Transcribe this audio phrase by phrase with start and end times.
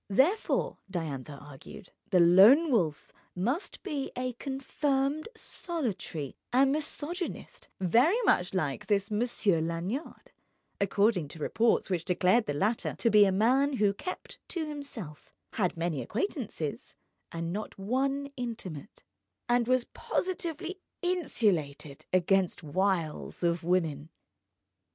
[0.09, 8.87] Therefore (Diantha argued) the Lone Wolf must be a confirmed solitary and misogynist—very much like
[8.87, 10.31] this Monsieur Lanyard,
[10.79, 15.35] according to reports which declared the latter to be a man who kept to himself,
[15.53, 16.95] had many acquaintances
[17.31, 19.03] and not one intimate,
[19.47, 24.09] and was positively insulated against wiles of woman.